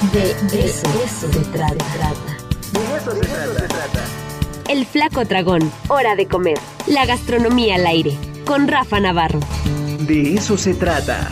De 0.00 0.30
eso, 0.64 0.86
eso 1.04 1.30
se 1.30 1.40
trata. 1.50 1.74
De 2.72 2.96
eso 2.96 3.10
se 3.10 3.20
trata. 3.20 4.04
El 4.66 4.86
Flaco 4.86 5.26
Dragón. 5.26 5.70
Hora 5.88 6.16
de 6.16 6.26
comer. 6.26 6.58
La 6.86 7.04
gastronomía 7.04 7.74
al 7.74 7.86
aire. 7.86 8.16
Con 8.46 8.66
Rafa 8.66 8.98
Navarro. 8.98 9.40
De 10.00 10.34
eso 10.36 10.56
se 10.56 10.72
trata. 10.72 11.30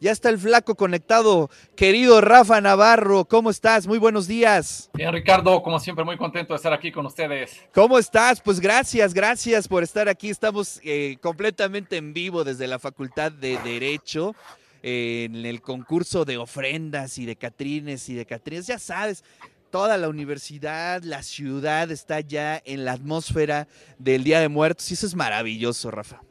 Ya 0.00 0.12
está 0.12 0.30
el 0.30 0.38
flaco 0.38 0.74
conectado. 0.74 1.50
Querido 1.76 2.22
Rafa 2.22 2.60
Navarro, 2.60 3.26
¿cómo 3.26 3.50
estás? 3.50 3.86
Muy 3.86 3.98
buenos 3.98 4.26
días. 4.26 4.90
Bien, 4.94 5.12
Ricardo, 5.12 5.62
como 5.62 5.78
siempre, 5.78 6.04
muy 6.04 6.16
contento 6.16 6.54
de 6.54 6.56
estar 6.56 6.72
aquí 6.72 6.90
con 6.90 7.04
ustedes. 7.04 7.60
¿Cómo 7.74 7.98
estás? 7.98 8.40
Pues 8.40 8.60
gracias, 8.60 9.12
gracias 9.12 9.68
por 9.68 9.82
estar 9.82 10.08
aquí. 10.08 10.30
Estamos 10.30 10.80
eh, 10.84 11.18
completamente 11.20 11.98
en 11.98 12.14
vivo 12.14 12.44
desde 12.44 12.66
la 12.66 12.78
Facultad 12.78 13.30
de 13.30 13.58
Derecho. 13.58 14.34
eh, 14.82 15.24
en 15.30 15.44
el 15.44 15.60
concurso 15.60 16.24
de 16.24 16.38
ofrendas 16.38 17.18
y 17.18 17.26
de 17.26 17.36
catrines 17.36 18.08
y 18.08 18.14
de 18.14 18.24
catrines, 18.24 18.66
ya 18.66 18.78
sabes, 18.78 19.22
toda 19.70 19.96
la 19.98 20.08
universidad, 20.08 21.02
la 21.02 21.22
ciudad 21.22 21.90
está 21.90 22.20
ya 22.20 22.60
en 22.64 22.84
la 22.84 22.92
atmósfera 22.92 23.68
del 23.98 24.24
Día 24.24 24.40
de 24.40 24.48
Muertos 24.48 24.90
y 24.90 24.94
eso 24.94 25.06
es 25.06 25.14
maravilloso, 25.14 25.90
Rafa. 25.90 26.22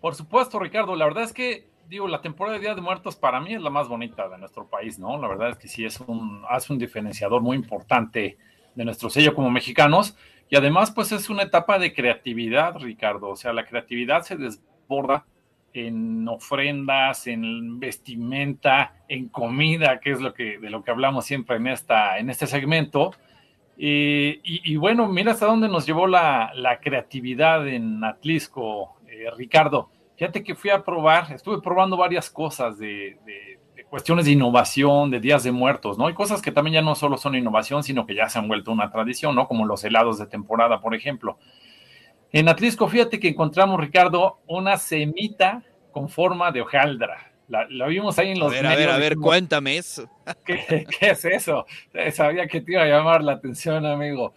Por 0.00 0.14
supuesto, 0.14 0.58
Ricardo, 0.58 0.96
la 0.96 1.04
verdad 1.04 1.24
es 1.24 1.32
que, 1.32 1.68
digo, 1.90 2.06
la 2.06 2.22
temporada 2.22 2.56
de 2.56 2.62
Día 2.62 2.74
de 2.76 2.80
Muertos 2.80 3.16
para 3.16 3.40
mí 3.40 3.52
es 3.52 3.60
la 3.60 3.68
más 3.68 3.88
bonita 3.88 4.28
de 4.28 4.38
nuestro 4.38 4.68
país, 4.68 5.00
¿no? 5.00 5.20
La 5.20 5.26
verdad 5.26 5.50
es 5.50 5.58
que 5.58 5.66
sí 5.66 5.84
es 5.84 5.98
un, 6.00 6.44
hace 6.48 6.72
un 6.72 6.78
diferenciador 6.78 7.42
muy 7.42 7.56
importante 7.56 8.38
de 8.76 8.84
nuestro 8.84 9.10
sello 9.10 9.34
como 9.34 9.50
mexicanos 9.50 10.16
y 10.48 10.54
además, 10.54 10.92
pues 10.92 11.10
es 11.10 11.28
una 11.28 11.42
etapa 11.42 11.80
de 11.80 11.92
creatividad, 11.92 12.76
Ricardo, 12.76 13.28
o 13.30 13.36
sea, 13.36 13.52
la 13.52 13.66
creatividad 13.66 14.22
se 14.22 14.36
desborda 14.36 15.26
en 15.72 16.28
ofrendas, 16.28 17.26
en 17.26 17.80
vestimenta, 17.80 18.94
en 19.08 19.28
comida, 19.28 19.98
que 19.98 20.12
es 20.12 20.20
lo 20.20 20.32
que, 20.32 20.58
de 20.58 20.70
lo 20.70 20.84
que 20.84 20.92
hablamos 20.92 21.24
siempre 21.24 21.56
en, 21.56 21.66
esta, 21.66 22.18
en 22.18 22.30
este 22.30 22.46
segmento. 22.46 23.12
Eh, 23.78 24.40
y, 24.42 24.76
bueno, 24.76 25.08
mira 25.08 25.32
hasta 25.32 25.46
dónde 25.46 25.68
nos 25.68 25.86
llevó 25.86 26.06
la, 26.06 26.52
la 26.54 26.80
creatividad 26.80 27.66
en 27.66 28.02
Atlisco, 28.04 28.96
eh, 29.08 29.30
Ricardo. 29.36 29.90
Fíjate 30.20 30.44
que 30.44 30.54
fui 30.54 30.68
a 30.68 30.84
probar, 30.84 31.32
estuve 31.32 31.62
probando 31.62 31.96
varias 31.96 32.28
cosas 32.28 32.78
de, 32.78 33.16
de, 33.24 33.58
de, 33.74 33.84
cuestiones 33.86 34.26
de 34.26 34.32
innovación, 34.32 35.10
de 35.10 35.18
días 35.18 35.44
de 35.44 35.50
muertos, 35.50 35.96
¿no? 35.96 36.10
Y 36.10 36.12
cosas 36.12 36.42
que 36.42 36.52
también 36.52 36.74
ya 36.74 36.82
no 36.82 36.94
solo 36.94 37.16
son 37.16 37.36
innovación, 37.36 37.82
sino 37.82 38.04
que 38.04 38.14
ya 38.14 38.28
se 38.28 38.38
han 38.38 38.46
vuelto 38.46 38.70
una 38.70 38.90
tradición, 38.90 39.34
¿no? 39.34 39.48
Como 39.48 39.64
los 39.64 39.82
helados 39.82 40.18
de 40.18 40.26
temporada, 40.26 40.82
por 40.82 40.94
ejemplo. 40.94 41.38
En 42.32 42.50
Atlisco, 42.50 42.86
fíjate 42.86 43.18
que 43.18 43.28
encontramos, 43.28 43.80
Ricardo, 43.80 44.40
una 44.46 44.76
semita 44.76 45.62
con 45.90 46.10
forma 46.10 46.52
de 46.52 46.60
hojaldra. 46.60 47.32
La, 47.48 47.66
la 47.70 47.86
vimos 47.86 48.18
ahí 48.18 48.32
en 48.32 48.40
los. 48.40 48.52
A 48.52 48.56
ver, 48.56 48.66
a 48.66 48.76
ver, 48.76 48.90
a 48.90 48.98
ver, 48.98 49.16
cuéntame 49.16 49.78
eso. 49.78 50.06
¿Qué, 50.44 50.86
¿Qué, 51.00 51.12
es 51.12 51.24
eso? 51.24 51.64
Sabía 52.12 52.46
que 52.46 52.60
te 52.60 52.72
iba 52.72 52.82
a 52.82 52.86
llamar 52.86 53.24
la 53.24 53.32
atención, 53.32 53.86
amigo. 53.86 54.34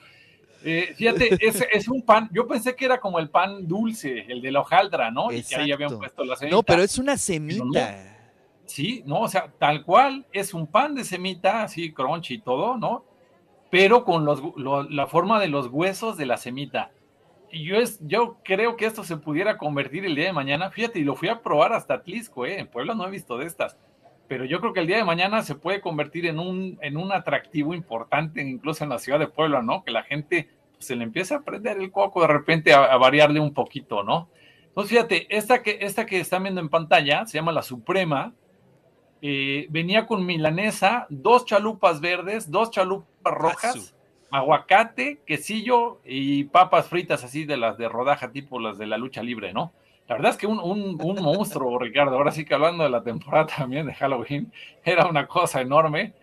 Eh, 0.63 0.93
fíjate, 0.95 1.37
es, 1.39 1.65
es, 1.71 1.87
un 1.87 2.01
pan. 2.01 2.29
Yo 2.31 2.47
pensé 2.47 2.75
que 2.75 2.85
era 2.85 2.99
como 2.99 3.19
el 3.19 3.29
pan 3.29 3.67
dulce, 3.67 4.25
el 4.29 4.41
de 4.41 4.51
la 4.51 4.61
hojaldra, 4.61 5.11
¿no? 5.11 5.31
Exacto. 5.31 5.37
Y 5.37 5.55
que 5.55 5.61
ahí 5.61 5.71
habían 5.71 5.97
puesto 5.97 6.23
la 6.23 6.35
semita. 6.35 6.55
No, 6.55 6.63
pero 6.63 6.81
es 6.81 6.97
una 6.97 7.17
semita. 7.17 8.17
Sí, 8.65 9.03
no, 9.05 9.21
o 9.21 9.27
sea, 9.27 9.51
tal 9.59 9.83
cual 9.83 10.25
es 10.31 10.53
un 10.53 10.67
pan 10.67 10.95
de 10.95 11.03
semita, 11.03 11.63
así 11.63 11.91
crunchy 11.91 12.35
y 12.35 12.41
todo, 12.41 12.77
¿no? 12.77 13.03
Pero 13.69 14.05
con 14.05 14.23
los, 14.23 14.41
lo, 14.55 14.83
la 14.83 15.07
forma 15.07 15.39
de 15.39 15.49
los 15.49 15.67
huesos 15.67 16.15
de 16.17 16.25
la 16.25 16.37
semita 16.37 16.91
yo, 17.61 17.77
es, 17.77 17.99
yo 18.01 18.37
creo 18.43 18.75
que 18.75 18.85
esto 18.85 19.03
se 19.03 19.17
pudiera 19.17 19.57
convertir 19.57 20.05
el 20.05 20.15
día 20.15 20.25
de 20.25 20.33
mañana. 20.33 20.71
Fíjate, 20.71 20.99
y 20.99 21.03
lo 21.03 21.15
fui 21.15 21.29
a 21.29 21.41
probar 21.41 21.73
hasta 21.73 21.95
Atlisco, 21.95 22.45
¿eh? 22.45 22.59
En 22.59 22.67
Puebla 22.67 22.95
no 22.95 23.07
he 23.07 23.11
visto 23.11 23.37
de 23.37 23.45
estas. 23.45 23.77
Pero 24.27 24.45
yo 24.45 24.59
creo 24.59 24.73
que 24.73 24.79
el 24.79 24.87
día 24.87 24.97
de 24.97 25.03
mañana 25.03 25.41
se 25.43 25.55
puede 25.55 25.81
convertir 25.81 26.25
en 26.25 26.39
un, 26.39 26.77
en 26.81 26.97
un 26.97 27.11
atractivo 27.11 27.73
importante, 27.73 28.41
incluso 28.41 28.83
en 28.83 28.89
la 28.89 28.99
ciudad 28.99 29.19
de 29.19 29.27
Puebla, 29.27 29.61
¿no? 29.61 29.83
Que 29.83 29.91
la 29.91 30.03
gente 30.03 30.49
pues, 30.73 30.85
se 30.85 30.95
le 30.95 31.03
empieza 31.03 31.37
a 31.37 31.41
prender 31.41 31.77
el 31.77 31.91
coco 31.91 32.21
de 32.21 32.27
repente 32.27 32.73
a, 32.73 32.85
a, 32.85 32.97
variarle 32.97 33.39
un 33.39 33.53
poquito, 33.53 34.03
¿no? 34.03 34.29
Entonces, 34.67 34.89
fíjate, 34.91 35.35
esta 35.35 35.61
que, 35.61 35.77
esta 35.81 36.05
que 36.05 36.19
están 36.19 36.43
viendo 36.43 36.61
en 36.61 36.69
pantalla 36.69 37.25
se 37.25 37.37
llama 37.37 37.51
la 37.51 37.61
Suprema. 37.61 38.33
Eh, 39.21 39.67
venía 39.69 40.05
con 40.05 40.25
milanesa, 40.25 41.05
dos 41.09 41.45
chalupas 41.45 42.01
verdes, 42.01 42.51
dos 42.51 42.71
chalupas 42.71 43.33
rojas 43.33 43.93
aguacate, 44.33 45.19
quesillo 45.27 45.99
y 46.03 46.45
papas 46.45 46.87
fritas 46.87 47.23
así 47.23 47.45
de 47.45 47.55
las 47.55 47.77
de 47.77 47.87
rodaja, 47.87 48.31
tipo 48.31 48.59
las 48.59 48.79
de 48.79 48.87
la 48.87 48.97
lucha 48.97 49.21
libre, 49.21 49.53
¿no? 49.53 49.73
La 50.13 50.17
verdad 50.17 50.31
es 50.33 50.37
que 50.37 50.45
un, 50.45 50.59
un, 50.59 51.23
monstruo, 51.23 51.79
Ricardo, 51.79 52.15
ahora 52.15 52.29
sí 52.29 52.45
que 52.45 52.53
hablando 52.53 52.83
de 52.83 52.91
la 52.91 53.01
temporada 53.01 53.47
también 53.47 53.87
de 53.87 53.95
Halloween, 53.95 54.53
era 54.83 55.07
una 55.07 55.25
cosa 55.25 55.59
enorme, 55.59 56.13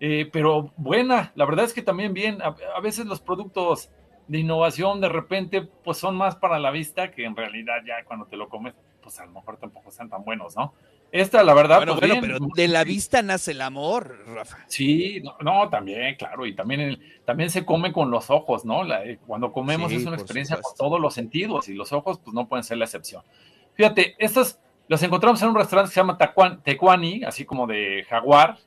eh, 0.00 0.28
pero 0.30 0.70
buena, 0.76 1.32
la 1.34 1.46
verdad 1.46 1.64
es 1.64 1.72
que 1.72 1.80
también 1.80 2.12
bien, 2.12 2.42
a, 2.42 2.80
veces 2.82 3.06
los 3.06 3.22
productos 3.22 3.90
de 4.26 4.40
innovación 4.40 5.00
de 5.00 5.08
repente 5.08 5.62
pues 5.62 5.96
son 5.96 6.14
más 6.14 6.36
para 6.36 6.58
la 6.58 6.70
vista 6.70 7.10
que 7.10 7.24
en 7.24 7.34
realidad 7.34 7.76
ya 7.86 8.04
cuando 8.04 8.26
te 8.26 8.36
lo 8.36 8.50
comes, 8.50 8.74
pues 9.02 9.18
a 9.18 9.24
lo 9.24 9.32
mejor 9.32 9.56
tampoco 9.56 9.88
están 9.88 10.10
tan 10.10 10.24
buenos, 10.24 10.54
¿no? 10.54 10.74
Esta, 11.10 11.42
la 11.42 11.54
verdad. 11.54 11.78
Bueno, 11.78 11.96
pues, 11.96 12.10
bueno 12.10 12.20
bien, 12.20 12.38
pero 12.38 12.48
de 12.54 12.68
la 12.68 12.84
vista 12.84 13.22
nace 13.22 13.52
el 13.52 13.62
amor, 13.62 14.18
Rafa. 14.26 14.58
Sí, 14.66 15.22
no, 15.22 15.36
no 15.40 15.68
también, 15.70 16.16
claro, 16.16 16.44
y 16.46 16.54
también, 16.54 16.80
el, 16.80 17.22
también 17.24 17.50
se 17.50 17.64
come 17.64 17.92
con 17.92 18.10
los 18.10 18.28
ojos, 18.30 18.64
¿no? 18.64 18.84
La, 18.84 19.04
eh, 19.04 19.18
cuando 19.26 19.52
comemos 19.52 19.90
sí, 19.90 19.96
es 19.96 20.06
una 20.06 20.16
experiencia 20.16 20.56
supuesto. 20.56 20.76
con 20.78 20.90
todos 20.90 21.00
los 21.00 21.14
sentidos 21.14 21.68
y 21.68 21.74
los 21.74 21.92
ojos, 21.92 22.20
pues 22.22 22.34
no 22.34 22.46
pueden 22.46 22.64
ser 22.64 22.76
la 22.78 22.84
excepción. 22.84 23.22
Fíjate, 23.74 24.16
estas 24.18 24.60
las 24.88 25.02
encontramos 25.02 25.40
en 25.42 25.48
un 25.48 25.54
restaurante 25.54 25.90
que 25.90 25.94
se 25.94 26.00
llama 26.00 26.18
Tecuani, 26.62 27.24
así 27.24 27.44
como 27.44 27.66
de 27.66 28.04
jaguar, 28.08 28.58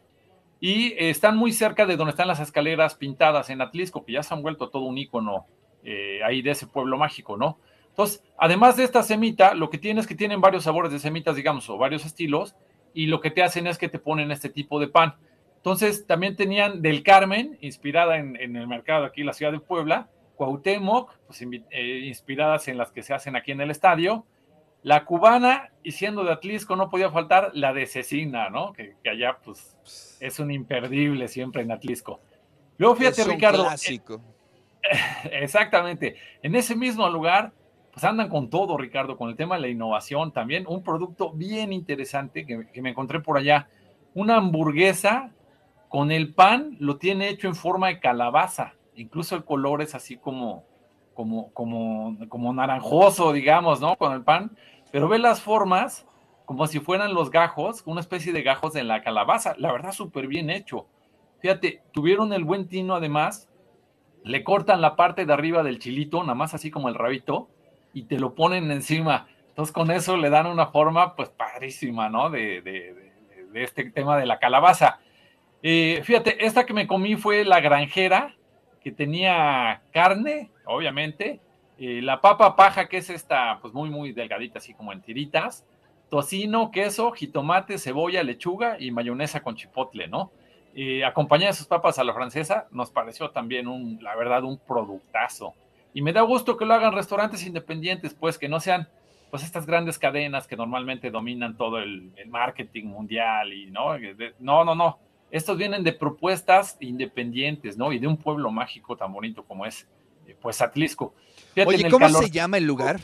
y 0.59 0.93
están 0.97 1.35
muy 1.37 1.51
cerca 1.51 1.85
de 1.85 1.97
donde 1.97 2.11
están 2.11 2.27
las 2.27 2.39
escaleras 2.39 2.95
pintadas 2.95 3.49
en 3.49 3.61
Atlisco, 3.61 4.05
que 4.05 4.13
ya 4.13 4.23
se 4.23 4.33
han 4.33 4.43
vuelto 4.43 4.69
todo 4.69 4.83
un 4.83 4.97
ícono 4.97 5.47
eh, 5.83 6.21
ahí 6.23 6.43
de 6.43 6.51
ese 6.51 6.67
pueblo 6.67 6.97
mágico, 6.97 7.37
¿no? 7.37 7.57
Entonces, 7.91 8.23
además 8.37 8.77
de 8.77 8.83
esta 8.83 9.03
semita, 9.03 9.53
lo 9.53 9.69
que 9.69 9.77
tiene 9.77 10.01
es 10.01 10.07
que 10.07 10.15
tienen 10.15 10.41
varios 10.41 10.63
sabores 10.63 10.91
de 10.91 10.99
semitas, 10.99 11.35
digamos, 11.35 11.69
o 11.69 11.77
varios 11.77 12.05
estilos, 12.05 12.55
y 12.93 13.05
lo 13.05 13.21
que 13.21 13.31
te 13.31 13.43
hacen 13.43 13.67
es 13.67 13.77
que 13.77 13.89
te 13.89 13.99
ponen 13.99 14.31
este 14.31 14.49
tipo 14.49 14.79
de 14.79 14.87
pan. 14.87 15.15
Entonces, 15.57 16.07
también 16.07 16.35
tenían 16.35 16.81
del 16.81 17.03
Carmen, 17.03 17.57
inspirada 17.61 18.17
en, 18.17 18.35
en 18.37 18.55
el 18.55 18.67
mercado 18.67 19.05
aquí 19.05 19.21
en 19.21 19.27
la 19.27 19.33
ciudad 19.33 19.51
de 19.51 19.59
Puebla, 19.59 20.09
Cuauhtémoc, 20.35 21.13
pues, 21.27 21.41
eh, 21.41 21.99
inspiradas 22.05 22.67
en 22.67 22.77
las 22.77 22.91
que 22.91 23.03
se 23.03 23.13
hacen 23.13 23.35
aquí 23.35 23.51
en 23.51 23.61
el 23.61 23.69
estadio, 23.69 24.25
la 24.81 25.05
cubana, 25.05 25.69
y 25.83 25.91
siendo 25.91 26.23
de 26.23 26.31
Atlisco 26.31 26.75
no 26.75 26.89
podía 26.89 27.11
faltar 27.11 27.51
la 27.53 27.73
de 27.73 27.85
Cecina, 27.85 28.49
¿no? 28.49 28.73
Que, 28.73 28.95
que 29.03 29.11
allá, 29.11 29.37
pues, 29.43 30.17
es 30.19 30.39
un 30.39 30.49
imperdible 30.49 31.27
siempre 31.27 31.61
en 31.61 31.71
Atlisco. 31.71 32.21
Luego, 32.79 32.95
fíjate, 32.95 33.21
es 33.21 33.27
un 33.27 33.33
Ricardo. 33.33 33.63
Clásico. 33.65 34.21
Eh, 34.81 34.97
exactamente. 35.43 36.15
En 36.41 36.55
ese 36.55 36.75
mismo 36.75 37.07
lugar 37.09 37.53
pues 37.91 38.03
andan 38.05 38.29
con 38.29 38.49
todo, 38.49 38.77
Ricardo, 38.77 39.17
con 39.17 39.29
el 39.29 39.35
tema 39.35 39.55
de 39.55 39.61
la 39.61 39.67
innovación 39.67 40.31
también. 40.31 40.65
Un 40.67 40.81
producto 40.81 41.31
bien 41.31 41.73
interesante 41.73 42.45
que, 42.45 42.81
me 42.81 42.91
encontré 42.91 43.19
por 43.19 43.37
allá. 43.37 43.67
Una 44.13 44.37
hamburguesa 44.37 45.31
con 45.89 46.11
el 46.11 46.33
pan, 46.33 46.77
lo 46.79 46.97
tiene 46.97 47.27
hecho 47.27 47.47
en 47.47 47.55
forma 47.55 47.87
de 47.87 47.99
calabaza. 47.99 48.73
Incluso 48.95 49.35
el 49.35 49.43
color 49.43 49.81
es 49.81 49.93
así 49.93 50.15
como, 50.15 50.63
como, 51.13 51.51
como, 51.51 52.17
como 52.29 52.53
naranjoso, 52.53 53.33
digamos, 53.33 53.81
¿no? 53.81 53.97
Con 53.97 54.13
el 54.13 54.23
pan. 54.23 54.55
Pero 54.91 55.09
ve 55.09 55.19
las 55.19 55.41
formas 55.41 56.05
como 56.45 56.67
si 56.67 56.79
fueran 56.79 57.13
los 57.13 57.29
gajos, 57.29 57.83
una 57.85 58.01
especie 58.01 58.31
de 58.31 58.41
gajos 58.41 58.75
en 58.77 58.87
la 58.87 59.03
calabaza. 59.03 59.53
La 59.57 59.71
verdad, 59.71 59.91
súper 59.91 60.27
bien 60.27 60.49
hecho. 60.49 60.87
Fíjate, 61.39 61.81
tuvieron 61.91 62.31
el 62.31 62.45
buen 62.45 62.69
tino 62.69 62.95
además. 62.95 63.49
Le 64.23 64.45
cortan 64.45 64.79
la 64.79 64.95
parte 64.95 65.25
de 65.25 65.33
arriba 65.33 65.63
del 65.63 65.79
chilito, 65.79 66.21
nada 66.21 66.35
más 66.35 66.53
así 66.53 66.71
como 66.71 66.87
el 66.87 66.95
rabito 66.95 67.49
y 67.93 68.03
te 68.03 68.19
lo 68.19 68.33
ponen 68.35 68.71
encima. 68.71 69.27
Entonces 69.49 69.73
con 69.73 69.91
eso 69.91 70.17
le 70.17 70.29
dan 70.29 70.47
una 70.47 70.67
forma 70.67 71.15
pues 71.15 71.29
padrísima, 71.29 72.09
¿no? 72.09 72.29
De, 72.29 72.61
de, 72.61 72.95
de, 73.51 73.63
este 73.63 73.89
tema 73.91 74.17
de 74.17 74.25
la 74.25 74.39
calabaza. 74.39 74.99
Eh, 75.61 76.01
fíjate, 76.03 76.45
esta 76.45 76.65
que 76.65 76.73
me 76.73 76.87
comí 76.87 77.15
fue 77.15 77.43
la 77.43 77.59
granjera, 77.59 78.35
que 78.81 78.91
tenía 78.91 79.81
carne, 79.91 80.49
obviamente, 80.65 81.41
eh, 81.77 82.01
la 82.01 82.21
papa 82.21 82.55
paja, 82.55 82.87
que 82.87 82.97
es 82.97 83.09
esta 83.09 83.59
pues 83.61 83.73
muy, 83.73 83.89
muy 83.89 84.13
delgadita, 84.13 84.59
así 84.59 84.73
como 84.73 84.93
en 84.93 85.01
tiritas, 85.01 85.65
tocino, 86.09 86.71
queso, 86.71 87.11
jitomate, 87.11 87.77
cebolla, 87.77 88.23
lechuga 88.23 88.77
y 88.79 88.91
mayonesa 88.91 89.41
con 89.41 89.55
chipotle, 89.55 90.07
¿no? 90.07 90.31
Eh, 90.73 91.03
acompañada 91.03 91.51
de 91.51 91.57
sus 91.57 91.67
papas 91.67 91.99
a 91.99 92.03
la 92.03 92.13
francesa, 92.13 92.67
nos 92.71 92.91
pareció 92.91 93.31
también, 93.31 93.67
un, 93.67 93.99
la 94.01 94.15
verdad, 94.15 94.43
un 94.43 94.57
productazo. 94.57 95.53
Y 95.93 96.01
me 96.01 96.13
da 96.13 96.21
gusto 96.21 96.57
que 96.57 96.65
lo 96.65 96.73
hagan 96.73 96.93
restaurantes 96.93 97.45
independientes, 97.45 98.13
pues 98.13 98.37
que 98.37 98.47
no 98.47 98.59
sean 98.59 98.87
pues 99.29 99.43
estas 99.43 99.65
grandes 99.65 99.97
cadenas 99.97 100.45
que 100.45 100.57
normalmente 100.57 101.09
dominan 101.09 101.55
todo 101.55 101.79
el, 101.79 102.11
el 102.17 102.29
marketing 102.29 102.85
mundial 102.85 103.53
y 103.53 103.71
no, 103.71 103.97
no, 104.39 104.65
no, 104.65 104.75
no. 104.75 104.99
Estos 105.31 105.57
vienen 105.57 105.83
de 105.85 105.93
propuestas 105.93 106.75
independientes, 106.81 107.77
¿no? 107.77 107.93
Y 107.93 107.99
de 107.99 108.07
un 108.07 108.17
pueblo 108.17 108.51
mágico 108.51 108.97
tan 108.97 109.13
bonito 109.13 109.43
como 109.43 109.65
es, 109.65 109.87
pues 110.41 110.61
Atlisco. 110.61 111.15
Fíjate, 111.53 111.75
Oye, 111.75 111.89
¿cómo 111.89 112.05
calor... 112.05 112.23
se 112.23 112.29
llama 112.29 112.57
el 112.57 112.65
lugar? 112.65 112.99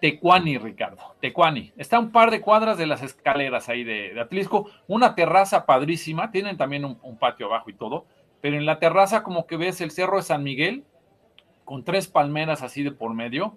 Tecuani, 0.00 0.58
Ricardo. 0.58 1.16
Tecuani. 1.20 1.72
Está 1.76 1.98
un 1.98 2.12
par 2.12 2.30
de 2.30 2.40
cuadras 2.40 2.78
de 2.78 2.86
las 2.86 3.02
escaleras 3.02 3.68
ahí 3.68 3.82
de, 3.82 4.20
Atlisco. 4.20 4.70
Una 4.86 5.16
terraza 5.16 5.66
padrísima. 5.66 6.30
Tienen 6.30 6.56
también 6.56 6.84
un, 6.84 6.98
un, 7.02 7.18
patio 7.18 7.46
abajo 7.46 7.70
y 7.70 7.72
todo. 7.72 8.06
Pero 8.40 8.56
en 8.56 8.66
la 8.66 8.78
terraza, 8.78 9.24
como 9.24 9.46
que 9.46 9.56
ves 9.56 9.80
el 9.80 9.90
cerro 9.90 10.18
de 10.18 10.22
San 10.22 10.44
Miguel, 10.44 10.84
con 11.64 11.84
tres 11.84 12.08
palmeras 12.08 12.62
así 12.62 12.82
de 12.82 12.92
por 12.92 13.14
medio. 13.14 13.56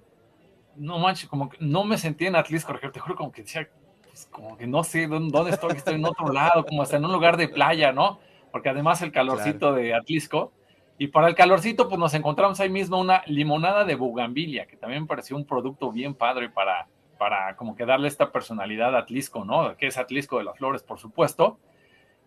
No 0.75 0.99
manches, 0.99 1.29
como 1.29 1.49
que 1.49 1.57
no 1.59 1.83
me 1.83 1.97
sentí 1.97 2.25
en 2.25 2.35
Atlisco. 2.35 2.73
Te 2.91 2.99
juro, 2.99 3.15
como 3.15 3.31
que 3.31 3.41
decía, 3.41 3.69
pues, 4.03 4.27
como 4.31 4.57
que 4.57 4.67
no 4.67 4.83
sé 4.83 5.07
dónde 5.07 5.51
estoy, 5.51 5.75
estoy 5.75 5.95
en 5.95 6.05
otro 6.05 6.31
lado, 6.31 6.65
como 6.65 6.81
hasta 6.81 6.97
en 6.97 7.05
un 7.05 7.11
lugar 7.11 7.37
de 7.37 7.47
playa, 7.47 7.91
¿no? 7.91 8.19
Porque 8.51 8.69
además 8.69 9.01
el 9.01 9.11
calorcito 9.11 9.73
de 9.73 9.93
Atlisco 9.93 10.51
y 10.99 11.07
para 11.07 11.27
el 11.27 11.35
calorcito, 11.35 11.87
pues 11.87 11.99
nos 11.99 12.13
encontramos 12.15 12.59
ahí 12.59 12.69
mismo 12.69 12.99
una 12.99 13.21
limonada 13.27 13.85
de 13.85 13.95
bugambilia, 13.95 14.65
que 14.65 14.77
también 14.77 15.03
me 15.03 15.07
pareció 15.07 15.37
un 15.37 15.45
producto 15.45 15.91
bien 15.91 16.15
padre 16.15 16.49
para, 16.49 16.87
para 17.19 17.55
como 17.55 17.75
que 17.75 17.85
darle 17.85 18.07
esta 18.07 18.31
personalidad 18.31 18.95
a 18.95 18.99
Atlisco, 18.99 19.45
¿no? 19.45 19.77
Que 19.77 19.87
es 19.87 19.97
Atlisco 19.97 20.39
de 20.39 20.45
las 20.45 20.57
Flores, 20.57 20.81
por 20.81 20.97
supuesto. 20.97 21.59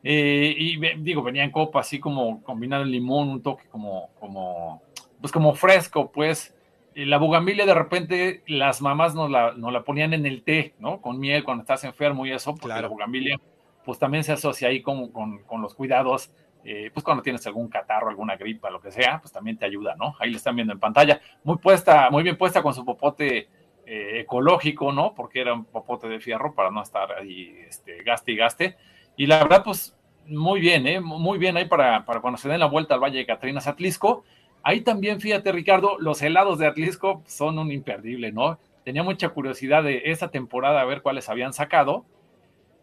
Eh, 0.04 0.54
y 0.56 0.76
digo, 0.98 1.22
venía 1.22 1.42
en 1.42 1.50
copa 1.50 1.80
así 1.80 1.98
como 1.98 2.42
combinado 2.44 2.84
el 2.84 2.92
limón, 2.92 3.28
un 3.28 3.42
toque 3.42 3.66
como, 3.68 4.10
como, 4.20 4.82
pues 5.20 5.32
como 5.32 5.54
fresco, 5.54 6.10
pues. 6.10 6.54
La 6.92 7.18
bugambilia 7.18 7.66
de 7.66 7.74
repente 7.74 8.42
las 8.48 8.82
mamás 8.82 9.14
nos 9.14 9.30
la, 9.30 9.52
nos 9.52 9.72
la 9.72 9.84
ponían 9.84 10.12
en 10.12 10.26
el 10.26 10.42
té, 10.42 10.74
¿no? 10.80 11.00
Con 11.00 11.20
miel 11.20 11.44
cuando 11.44 11.62
estás 11.62 11.84
enfermo 11.84 12.26
y 12.26 12.32
eso, 12.32 12.56
porque 12.56 12.80
la 12.82 12.88
bugambilia 12.88 13.40
pues 13.84 13.98
también 13.98 14.24
se 14.24 14.32
asocia 14.32 14.68
ahí 14.68 14.82
con, 14.82 15.08
con, 15.12 15.38
con 15.44 15.62
los 15.62 15.74
cuidados 15.74 16.32
eh, 16.64 16.90
pues 16.92 17.02
cuando 17.04 17.22
tienes 17.22 17.46
algún 17.46 17.68
catarro, 17.68 18.10
alguna 18.10 18.36
gripa, 18.36 18.70
lo 18.70 18.80
que 18.80 18.90
sea, 18.90 19.18
pues 19.20 19.32
también 19.32 19.56
te 19.56 19.64
ayuda, 19.64 19.94
¿no? 19.96 20.14
Ahí 20.18 20.30
lo 20.30 20.36
están 20.36 20.56
viendo 20.56 20.72
en 20.72 20.80
pantalla, 20.80 21.20
muy 21.42 21.56
puesta, 21.56 22.10
muy 22.10 22.22
bien 22.22 22.36
puesta 22.36 22.62
con 22.62 22.74
su 22.74 22.84
popote 22.84 23.48
eh, 23.86 24.20
ecológico, 24.20 24.92
¿no? 24.92 25.14
Porque 25.14 25.40
era 25.40 25.54
un 25.54 25.64
popote 25.64 26.08
de 26.08 26.20
fierro 26.20 26.54
para 26.54 26.70
no 26.70 26.82
estar 26.82 27.12
ahí 27.12 27.56
este, 27.66 28.02
gaste 28.02 28.32
y 28.32 28.36
gaste. 28.36 28.76
Y 29.16 29.26
la 29.26 29.38
verdad, 29.38 29.64
pues 29.64 29.96
muy 30.26 30.60
bien, 30.60 30.86
¿eh? 30.86 31.00
Muy 31.00 31.38
bien 31.38 31.56
ahí 31.56 31.64
para, 31.64 32.04
para 32.04 32.20
cuando 32.20 32.36
se 32.36 32.48
den 32.48 32.60
la 32.60 32.66
vuelta 32.66 32.94
al 32.94 33.00
Valle 33.00 33.18
de 33.18 33.26
Catrinas 33.26 33.66
Atlisco. 33.66 34.24
Ahí 34.62 34.82
también, 34.82 35.20
fíjate, 35.20 35.52
Ricardo, 35.52 35.98
los 35.98 36.20
helados 36.22 36.58
de 36.58 36.66
Atlisco 36.66 37.22
son 37.26 37.58
un 37.58 37.72
imperdible, 37.72 38.32
¿no? 38.32 38.58
Tenía 38.84 39.02
mucha 39.02 39.30
curiosidad 39.30 39.82
de 39.82 40.02
esa 40.06 40.30
temporada 40.30 40.80
a 40.80 40.84
ver 40.84 41.02
cuáles 41.02 41.28
habían 41.28 41.52
sacado. 41.52 42.04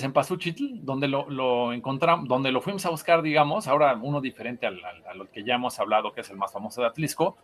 donde 0.81 1.07
lo, 1.07 1.73
encontramos, 1.73 2.27
donde 2.27 2.51
lo 2.51 2.61
fuimos 2.61 2.85
a 2.85 2.89
buscar, 2.89 3.21
digamos, 3.21 3.67
ahora 3.67 3.97
uno 4.01 4.21
diferente 4.21 4.65
al, 4.65 4.79
a 4.83 5.13
lo 5.13 5.29
que 5.29 5.43
ya 5.43 5.55
hemos 5.55 5.79
hablado, 5.79 6.13
que 6.13 6.21
es 6.21 6.29
el 6.29 6.37
más 6.37 6.51
famoso 6.51 6.81
de 6.81 6.87
Atlisco. 6.87 7.37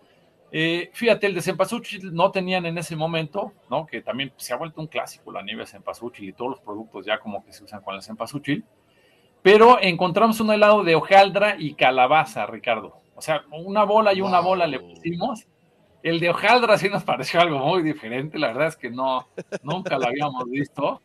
Eh, 0.52 0.90
fíjate, 0.94 1.28
el 1.28 1.36
de 1.36 1.42
Cempasúchitl 1.42 2.12
no 2.12 2.32
tenían 2.32 2.66
en 2.66 2.78
ese 2.78 2.96
momento, 2.96 3.54
¿no? 3.70 3.86
Que 3.86 4.02
también 4.02 4.34
se 4.38 4.54
ha 4.54 4.58
vuelto 4.58 4.82
un 4.82 4.88
clásico 4.88 5.32
la 5.32 5.44
nieve 5.44 5.64
de 5.66 6.26
y 6.26 6.34
todos 6.34 6.52
los 6.52 6.60
productos 6.60 7.06
ya 7.06 7.20
como 7.20 7.46
que 7.46 7.54
se 7.54 7.64
usan 7.64 7.82
con 7.82 7.96
el 7.96 8.02
Cempasúchitl. 8.02 8.66
Pero 9.42 9.80
encontramos 9.82 10.40
un 10.40 10.52
helado 10.52 10.84
de 10.84 10.96
hojaldra 10.96 11.56
y 11.58 11.74
calabaza, 11.74 12.46
Ricardo. 12.46 12.98
O 13.16 13.22
sea, 13.22 13.44
una 13.52 13.84
bola 13.84 14.14
y 14.14 14.22
una 14.22 14.40
bola 14.40 14.68
le 14.68 14.80
pusimos. 14.80 15.48
El 16.04 16.20
de 16.20 16.30
hojaldra 16.30 16.78
sí 16.78 16.90
nos 16.90 17.04
pareció 17.06 17.42
algo 17.42 17.60
muy 17.60 17.84
diferente, 17.84 18.40
la 18.40 18.48
verdad 18.48 18.68
es 18.68 18.78
que 18.78 18.90
no, 18.90 19.28
nunca 19.64 19.98
lo 19.98 20.08
habíamos 20.08 20.50
visto 20.50 21.02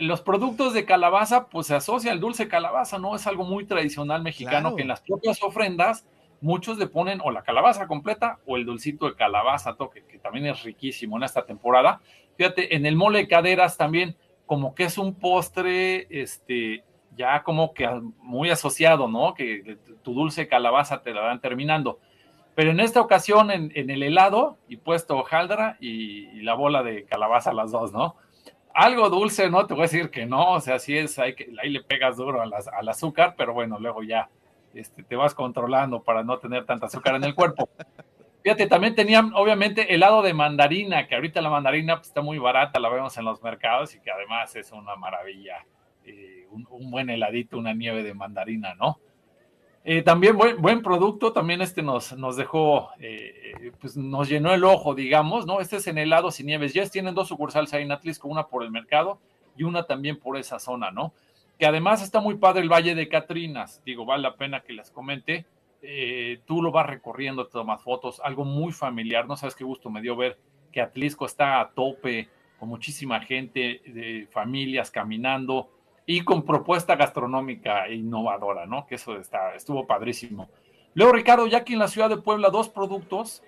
los 0.00 0.22
productos 0.22 0.72
de 0.72 0.84
calabaza, 0.84 1.48
pues 1.48 1.66
se 1.66 1.74
asocia 1.74 2.10
al 2.12 2.20
dulce 2.20 2.48
calabaza, 2.48 2.98
¿no? 2.98 3.14
Es 3.14 3.26
algo 3.26 3.44
muy 3.44 3.66
tradicional 3.66 4.22
mexicano 4.22 4.74
que 4.74 4.82
en 4.82 4.88
las 4.88 5.02
propias 5.02 5.42
ofrendas 5.42 6.06
muchos 6.40 6.78
le 6.78 6.86
ponen 6.86 7.20
o 7.22 7.30
la 7.30 7.42
calabaza 7.42 7.86
completa 7.86 8.38
o 8.46 8.56
el 8.56 8.64
dulcito 8.64 9.06
de 9.06 9.14
calabaza, 9.14 9.74
toque, 9.74 10.04
que 10.04 10.18
también 10.18 10.46
es 10.46 10.62
riquísimo 10.62 11.18
en 11.18 11.24
esta 11.24 11.44
temporada. 11.44 12.00
Fíjate, 12.36 12.74
en 12.74 12.86
el 12.86 12.96
mole 12.96 13.18
de 13.18 13.28
caderas 13.28 13.76
también, 13.76 14.16
como 14.46 14.74
que 14.74 14.84
es 14.84 14.96
un 14.96 15.14
postre, 15.14 16.06
este, 16.08 16.82
ya 17.20 17.42
como 17.42 17.74
que 17.74 17.86
muy 18.18 18.50
asociado, 18.50 19.08
¿no? 19.08 19.34
Que 19.34 19.78
tu 20.02 20.14
dulce 20.14 20.48
calabaza 20.48 21.02
te 21.02 21.12
la 21.12 21.20
dan 21.20 21.40
terminando. 21.40 22.00
Pero 22.54 22.70
en 22.70 22.80
esta 22.80 23.00
ocasión, 23.00 23.50
en, 23.50 23.70
el 23.74 24.02
helado, 24.02 24.58
y 24.68 24.76
puesto 24.76 25.16
hojaldra 25.16 25.76
y, 25.80 26.28
y 26.30 26.42
la 26.42 26.54
bola 26.54 26.82
de 26.82 27.04
calabaza, 27.04 27.52
las 27.52 27.70
dos, 27.70 27.92
¿no? 27.92 28.16
algo 28.74 29.10
dulce, 29.10 29.50
no 29.50 29.66
te 29.66 29.74
voy 29.74 29.82
a 29.82 29.86
decir 29.86 30.10
que 30.10 30.26
no, 30.26 30.52
o 30.52 30.60
sea, 30.60 30.78
sí 30.78 30.96
es, 30.96 31.18
hay 31.18 31.34
que, 31.34 31.52
ahí 31.62 31.70
le 31.70 31.82
pegas 31.82 32.16
duro 32.16 32.40
al 32.40 32.88
azúcar, 32.88 33.34
pero 33.36 33.52
bueno, 33.52 33.78
luego 33.78 34.02
ya 34.02 34.30
este, 34.74 35.02
te 35.02 35.16
vas 35.16 35.34
controlando 35.34 36.02
para 36.02 36.22
no 36.22 36.38
tener 36.38 36.64
tanta 36.64 36.86
azúcar 36.86 37.16
en 37.16 37.24
el 37.24 37.34
cuerpo. 37.34 37.68
Fíjate, 38.42 38.66
también 38.66 38.94
tenían 38.94 39.32
obviamente 39.34 39.94
helado 39.94 40.22
de 40.22 40.32
mandarina, 40.32 41.06
que 41.06 41.14
ahorita 41.14 41.42
la 41.42 41.50
mandarina 41.50 41.96
pues, 41.96 42.08
está 42.08 42.22
muy 42.22 42.38
barata, 42.38 42.80
la 42.80 42.88
vemos 42.88 43.16
en 43.18 43.24
los 43.24 43.42
mercados 43.42 43.94
y 43.94 44.00
que 44.00 44.10
además 44.10 44.54
es 44.56 44.72
una 44.72 44.96
maravilla, 44.96 45.66
eh, 46.04 46.46
un, 46.50 46.90
buen 46.90 47.10
heladito, 47.10 47.58
una 47.58 47.74
nieve 47.74 48.02
de 48.02 48.14
mandarina, 48.14 48.74
¿no? 48.74 48.98
Eh, 49.82 50.02
también 50.02 50.36
buen, 50.36 50.82
producto, 50.82 51.32
también 51.32 51.62
este 51.62 51.82
nos, 51.82 52.12
nos 52.16 52.36
dejó, 52.36 52.90
eh, 52.98 53.72
pues 53.80 53.96
nos 53.96 54.28
llenó 54.28 54.52
el 54.52 54.64
ojo, 54.64 54.94
digamos, 54.94 55.46
¿no? 55.46 55.60
Este 55.60 55.76
es 55.76 55.86
en 55.86 55.96
helados 55.98 56.38
y 56.40 56.44
nieves. 56.44 56.74
Ya 56.74 56.86
tienen 56.88 57.14
dos 57.14 57.28
sucursales 57.28 57.72
ahí 57.72 57.82
en 57.84 57.92
Atlisco, 57.92 58.28
una 58.28 58.46
por 58.46 58.62
el 58.62 58.70
mercado 58.70 59.18
y 59.56 59.62
una 59.62 59.84
también 59.84 60.18
por 60.18 60.36
esa 60.36 60.58
zona, 60.58 60.90
¿no? 60.90 61.12
Que 61.58 61.66
además 61.66 62.02
está 62.02 62.20
muy 62.20 62.36
padre 62.36 62.62
el 62.62 62.68
Valle 62.68 62.94
de 62.94 63.08
Catrinas, 63.08 63.82
digo, 63.84 64.04
vale 64.04 64.22
la 64.22 64.36
pena 64.36 64.60
que 64.60 64.72
les 64.72 64.90
comente. 64.90 65.46
Eh, 65.82 66.40
tú 66.44 66.62
lo 66.62 66.72
vas 66.72 66.86
recorriendo, 66.86 67.46
te 67.46 67.52
tomas 67.52 67.82
fotos, 67.82 68.20
algo 68.22 68.44
muy 68.44 68.72
familiar, 68.72 69.26
no 69.26 69.36
sabes 69.36 69.54
qué 69.54 69.64
gusto 69.64 69.88
me 69.88 70.02
dio 70.02 70.14
ver 70.14 70.38
que 70.72 70.80
Atlisco 70.80 71.24
está 71.24 71.60
a 71.60 71.70
tope, 71.70 72.28
con 72.58 72.68
muchísima 72.68 73.20
gente, 73.20 73.80
de 73.86 74.28
familias 74.30 74.90
caminando, 74.90 75.70
y 76.12 76.22
con 76.22 76.42
propuesta 76.42 76.96
gastronómica 76.96 77.86
e 77.86 77.94
innovadora, 77.94 78.66
¿no? 78.66 78.84
Que 78.84 78.96
eso 78.96 79.16
está, 79.16 79.54
estuvo 79.54 79.86
padrísimo. 79.86 80.48
Luego, 80.94 81.12
Ricardo, 81.12 81.46
ya 81.46 81.58
aquí 81.58 81.74
en 81.74 81.78
la 81.78 81.86
ciudad 81.86 82.08
de 82.08 82.16
Puebla, 82.16 82.50
dos 82.50 82.68
productos, 82.68 83.44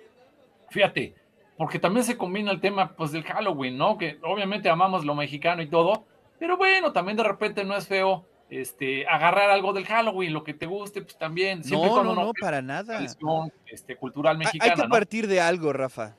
fíjate, 0.70 1.16
porque 1.56 1.80
también 1.80 2.04
se 2.04 2.16
combina 2.16 2.52
el 2.52 2.60
tema 2.60 2.92
pues 2.94 3.10
del 3.10 3.24
Halloween, 3.24 3.76
¿no? 3.76 3.98
Que 3.98 4.16
obviamente 4.22 4.70
amamos 4.70 5.04
lo 5.04 5.16
mexicano 5.16 5.60
y 5.60 5.66
todo, 5.66 6.04
pero 6.38 6.56
bueno, 6.56 6.92
también 6.92 7.16
de 7.16 7.24
repente 7.24 7.64
no 7.64 7.76
es 7.76 7.88
feo 7.88 8.26
este, 8.48 9.08
agarrar 9.08 9.50
algo 9.50 9.72
del 9.72 9.84
Halloween, 9.84 10.32
lo 10.32 10.44
que 10.44 10.54
te 10.54 10.66
guste, 10.66 11.02
pues 11.02 11.18
también. 11.18 11.62
no, 11.68 12.04
no, 12.04 12.14
no, 12.14 12.32
para 12.40 12.62
nada. 12.62 13.04
Este, 13.66 13.96
cultural 13.96 14.38
mexicana. 14.38 14.72
Hay 14.72 14.80
que 14.80 14.88
partir 14.88 15.26
de 15.26 15.40
algo, 15.40 15.72
Rafa. 15.72 16.14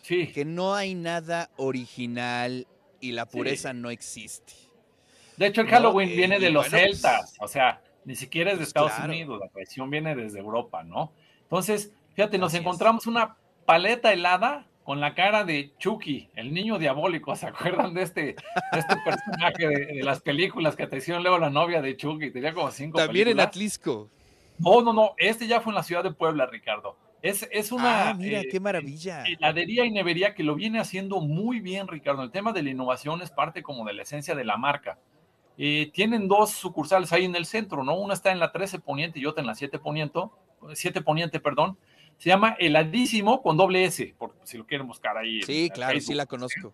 Sí. 0.00 0.28
Que 0.28 0.46
no 0.46 0.74
hay 0.74 0.94
nada 0.94 1.50
original 1.58 2.66
y 3.00 3.12
la 3.12 3.26
pureza 3.26 3.74
no 3.74 3.90
existe. 3.90 4.67
De 5.38 5.46
hecho, 5.46 5.60
el 5.60 5.68
Halloween 5.68 6.08
viene 6.08 6.40
de 6.40 6.50
los 6.50 6.68
celtas, 6.68 7.36
o 7.38 7.46
sea, 7.46 7.80
ni 8.04 8.16
siquiera 8.16 8.50
es 8.50 8.56
de 8.58 8.64
pues 8.64 8.68
Estados 8.68 8.92
Unidos, 9.04 9.38
la 9.38 9.48
tradición 9.48 9.88
viene 9.88 10.16
desde 10.16 10.40
Europa, 10.40 10.82
¿no? 10.82 11.12
Entonces, 11.42 11.92
fíjate, 12.14 12.38
nos 12.38 12.54
encontramos 12.54 13.06
una 13.06 13.36
paleta 13.64 14.12
helada 14.12 14.66
con 14.82 15.00
la 15.00 15.14
cara 15.14 15.44
de 15.44 15.72
Chucky, 15.78 16.28
el 16.34 16.52
niño 16.52 16.78
diabólico, 16.78 17.36
¿se 17.36 17.46
acuerdan 17.46 17.94
de 17.94 18.02
este, 18.02 18.36
este 18.72 18.96
personaje 19.04 19.68
de, 19.68 20.02
las 20.02 20.20
películas 20.20 20.74
que 20.74 20.86
te 20.86 20.96
hicieron 20.96 21.22
luego 21.22 21.38
la 21.38 21.50
novia 21.50 21.80
de 21.82 21.96
Chucky? 21.96 22.30
Tenía 22.30 22.52
como 22.52 22.70
cinco 22.72 22.98
También 22.98 23.28
en 23.28 23.38
Atlisco. 23.38 24.10
No, 24.58 24.80
no, 24.80 24.92
no, 24.92 25.12
este 25.18 25.46
ya 25.46 25.60
fue 25.60 25.70
en 25.70 25.76
la 25.76 25.82
ciudad 25.84 26.02
de 26.02 26.10
Puebla, 26.10 26.46
Ricardo. 26.46 26.96
Es, 27.22 27.46
es 27.52 27.70
una... 27.70 28.08
Ah, 28.08 28.14
mira, 28.14 28.42
qué 28.50 28.58
maravilla. 28.58 29.24
Heladería 29.24 29.84
y 29.84 29.90
nevería 29.90 30.34
que 30.34 30.42
lo 30.42 30.54
viene 30.54 30.80
haciendo 30.80 31.20
muy 31.20 31.60
bien, 31.60 31.86
Ricardo. 31.86 32.22
El 32.22 32.30
tema 32.30 32.52
de 32.52 32.62
la 32.62 32.70
innovación 32.70 33.22
es 33.22 33.30
parte 33.30 33.62
como 33.62 33.84
de 33.84 33.92
la 33.92 34.02
esencia 34.02 34.34
de 34.34 34.44
la 34.44 34.56
marca. 34.56 34.98
Eh, 35.60 35.90
tienen 35.92 36.28
dos 36.28 36.50
sucursales 36.50 37.12
ahí 37.12 37.24
en 37.24 37.34
el 37.34 37.44
centro, 37.44 37.82
¿no? 37.82 37.98
Una 37.98 38.14
está 38.14 38.30
en 38.30 38.38
la 38.38 38.52
13 38.52 38.78
Poniente 38.78 39.18
y 39.18 39.26
otra 39.26 39.40
en 39.40 39.48
la 39.48 39.56
7 39.56 39.80
Poniente, 39.80 40.20
7 40.72 41.02
Poniente, 41.02 41.40
perdón. 41.40 41.76
Se 42.16 42.28
llama 42.28 42.56
Heladísimo 42.60 43.42
con 43.42 43.56
doble 43.56 43.84
S, 43.84 44.14
por 44.16 44.36
si 44.44 44.56
lo 44.56 44.66
quieren 44.66 44.86
buscar 44.86 45.18
ahí. 45.18 45.42
Sí, 45.42 45.68
claro, 45.70 46.00
sí 46.00 46.14
la 46.14 46.26
conozco. 46.26 46.72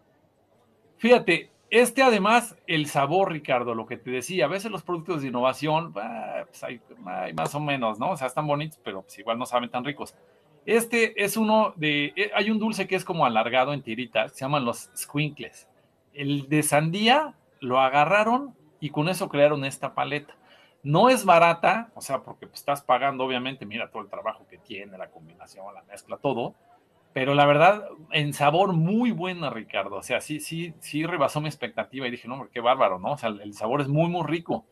Fíjate, 0.99 1.51
este 1.71 2.03
además, 2.03 2.57
el 2.67 2.87
sabor, 2.87 3.33
Ricardo, 3.33 3.75
lo 3.75 3.87
que 3.87 3.97
te 3.97 4.11
decía, 4.11 4.45
a 4.45 4.49
veces 4.49 4.71
los 4.71 4.83
productos 4.83 5.23
de 5.23 5.29
innovación, 5.29 5.95
ah, 5.97 6.45
pues 6.47 6.63
hay, 6.63 6.81
más 7.35 7.55
o 7.55 7.61
menos, 7.61 7.99
¿no? 7.99 8.11
O 8.11 8.17
sea, 8.19 8.27
están 8.27 8.47
bonitos, 8.47 8.79
pero 8.85 9.03
pues 9.03 9.19
igual 9.19 9.39
no 9.39 9.47
saben 9.47 9.71
tan 9.71 9.85
ricos. 9.85 10.15
Este 10.67 11.25
es 11.25 11.39
uno 11.39 11.73
de, 11.77 12.13
eh, 12.17 12.31
hay 12.35 12.51
un 12.51 12.59
dulce 12.59 12.87
que 12.87 12.97
es 12.97 13.05
como 13.05 13.25
alargado 13.25 13.73
en 13.73 13.83
tiritas, 13.83 14.33
se 14.33 14.41
llaman 14.41 14.65
los 14.65 14.91
squinkles. 14.97 15.69
El 16.13 16.49
de 16.49 16.63
sandía 16.63 17.35
lo 17.61 17.81
agarraron 17.81 18.55
y 18.85 18.91
con 18.91 19.09
eso 19.09 19.31
crearon 19.31 19.65
esta 19.65 19.95
paleta. 19.95 20.35
No 20.83 21.09
es 21.09 21.25
barata, 21.25 21.91
o 21.95 22.03
sea, 22.03 22.19
porque 22.21 22.45
estás 22.53 22.83
pagando, 22.83 23.25
obviamente, 23.25 23.65
mira 23.65 23.89
todo 23.91 24.03
el 24.03 24.11
trabajo 24.11 24.47
que 24.47 24.59
tiene, 24.59 24.99
la 24.99 25.09
combinación, 25.09 25.65
la 25.75 25.83
mezcla, 25.85 26.19
todo. 26.19 26.55
Pero 27.15 27.35
la 27.35 27.47
verdad, 27.47 27.89
en 28.11 28.35
sabor 28.35 28.75
muy 28.75 29.11
buena, 29.11 29.49
Ricardo. 29.49 29.97
O 29.97 30.03
sea, 30.03 30.21
sí, 30.21 30.39
sí, 30.39 30.75
sí 30.81 31.07
rebasó 31.07 31.41
mi 31.41 31.49
expectativa 31.49 32.07
y 32.07 32.11
dije, 32.11 32.29
no, 32.29 32.47
qué 32.53 32.61
bárbaro, 32.61 32.99
¿no? 32.99 33.13
O 33.13 33.17
sea, 33.17 33.31
el 33.31 33.55
sabor 33.55 33.81
es 33.81 33.89
muy, 33.89 34.11
muy 34.11 34.27
rico. 34.27 34.67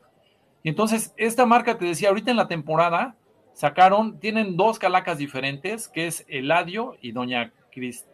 Y 0.61 0.69
entonces, 0.69 1.15
esta 1.17 1.47
marca 1.47 1.79
te 1.79 1.85
decía, 1.85 2.09
ahorita 2.09 2.29
en 2.29 2.37
la 2.37 2.47
temporada, 2.47 3.15
sacaron, 3.53 4.19
tienen 4.19 4.57
dos 4.57 4.77
calacas 4.77 5.17
diferentes, 5.17 5.87
que 5.87 6.05
es 6.05 6.23
Eladio 6.27 6.97
y 7.01 7.13
Doña 7.13 7.51
Cris, 7.71 8.05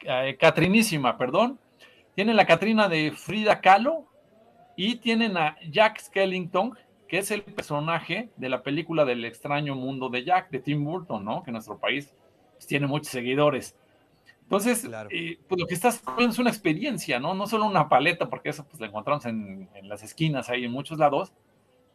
eh, 0.00 0.34
Catrinísima, 0.40 1.18
perdón. 1.18 1.58
Tienen 2.14 2.36
la 2.36 2.46
Catrina 2.46 2.88
de 2.88 3.12
Frida 3.12 3.60
Kahlo 3.60 4.06
y 4.76 4.96
tienen 4.96 5.36
a 5.36 5.56
Jack 5.70 6.00
Skellington, 6.00 6.76
que 7.08 7.18
es 7.18 7.30
el 7.30 7.42
personaje 7.42 8.30
de 8.36 8.48
la 8.48 8.62
película 8.62 9.04
del 9.04 9.24
extraño 9.24 9.74
mundo 9.74 10.08
de 10.08 10.24
Jack, 10.24 10.50
de 10.50 10.60
Tim 10.60 10.84
Burton, 10.84 11.24
¿no? 11.24 11.42
Que 11.42 11.50
en 11.50 11.54
nuestro 11.54 11.78
país 11.78 12.14
pues, 12.54 12.66
tiene 12.66 12.86
muchos 12.86 13.08
seguidores. 13.08 13.76
Entonces, 14.42 14.88
eh, 15.10 15.38
pues 15.48 15.60
lo 15.60 15.66
que 15.66 15.74
estás 15.74 16.02
es 16.18 16.38
una 16.38 16.50
experiencia, 16.50 17.18
¿no? 17.20 17.34
No 17.34 17.46
solo 17.46 17.66
una 17.66 17.88
paleta, 17.88 18.28
porque 18.28 18.50
eso 18.50 18.64
pues 18.64 18.80
la 18.80 18.86
encontramos 18.86 19.24
en, 19.26 19.68
en, 19.74 19.88
las 19.88 20.02
esquinas 20.02 20.50
ahí 20.50 20.64
en 20.64 20.72
muchos 20.72 20.98
lados, 20.98 21.32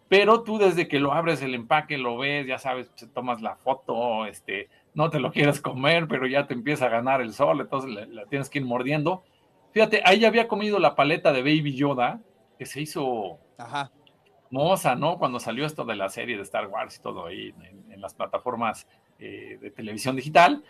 pero 0.08 0.42
tú 0.44 0.58
desde 0.58 0.88
que 0.88 1.00
lo 1.00 1.14
abres 1.14 1.42
el 1.42 1.54
empaque, 1.54 1.98
lo 1.98 2.18
ves, 2.18 2.48
ya 2.48 2.58
sabes, 2.58 2.90
pues, 2.90 3.12
tomas 3.14 3.42
la 3.42 3.58
foto, 3.58 4.26
este, 4.26 4.70
no 4.94 5.10
te 5.10 5.20
lo 5.20 5.32
quieres 5.32 5.62
comer, 5.62 6.08
pero 6.08 6.26
ya 6.26 6.48
te 6.48 6.54
empieza 6.54 6.86
a 6.86 6.90
ganar 6.90 7.22
el 7.22 7.34
sol, 7.34 7.62
entonces 7.62 7.92
la, 7.92 8.06
la 8.06 8.26
tienes 8.26 8.50
que 8.50 8.60
ir 8.60 8.66
mordiendo. 8.66 9.24
Fíjate, 9.72 10.02
ahí 10.06 10.20
ya 10.20 10.28
había 10.28 10.48
comido 10.48 10.80
la 10.80 10.96
paleta 10.96 11.32
de 11.34 11.42
Baby 11.42 11.76
Yoda, 11.76 12.22
que 12.58 12.66
se 12.66 12.82
hizo 12.82 13.40
Ajá. 13.58 13.92
moza, 14.50 14.96
¿no? 14.96 15.18
Cuando 15.18 15.40
salió 15.40 15.66
esto 15.66 15.86
de 15.86 15.96
la 15.96 16.10
serie 16.10 16.38
de 16.38 16.44
Star 16.44 16.68
Wars 16.68 16.98
y 16.98 17.02
todo 17.02 17.26
ahí 17.26 17.54
en, 17.62 17.92
en 17.92 18.02
las 18.02 18.14
plataformas 18.14 18.88
eh, 19.20 19.58
de 19.60 19.72
televisión 19.72 20.16
digital. 20.16 20.64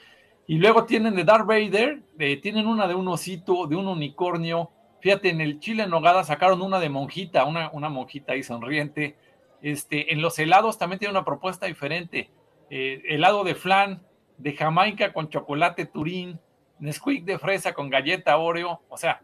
Y 0.48 0.58
luego 0.60 0.86
tienen 0.86 1.16
de 1.16 1.26
Darth 1.26 1.46
Vader, 1.46 2.02
eh, 2.18 2.38
tienen 2.38 2.68
una 2.68 2.88
de 2.88 2.96
un 2.96 3.08
osito, 3.10 3.68
de 3.68 3.76
un 3.76 3.88
unicornio. 3.88 4.72
Fíjate, 5.02 5.30
en 5.30 5.42
el 5.42 5.60
Chile 5.60 5.84
en 5.84 5.90
Nogada 5.90 6.24
sacaron 6.24 6.62
una 6.62 6.80
de 6.80 6.90
monjita, 6.90 7.44
una, 7.44 7.70
una 7.72 7.90
monjita 7.90 8.32
ahí 8.32 8.44
sonriente. 8.44 9.18
Este, 9.62 10.14
en 10.14 10.22
los 10.22 10.40
helados 10.40 10.78
también 10.78 11.00
tiene 11.00 11.12
una 11.12 11.26
propuesta 11.26 11.66
diferente. 11.66 12.30
Eh, 12.70 13.02
helado 13.10 13.44
de 13.44 13.56
flan, 13.56 14.02
de 14.38 14.54
Jamaica 14.54 15.12
con 15.12 15.28
chocolate 15.28 15.86
Turín, 15.86 16.40
Nesquik 16.80 17.26
de 17.26 17.40
fresa 17.40 17.74
con 17.74 17.90
galleta 17.90 18.38
Oreo. 18.38 18.82
O 18.88 18.96
sea, 18.96 19.22